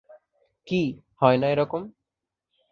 [0.67, 0.81] কি,
[1.21, 1.81] হয় না এ রকম?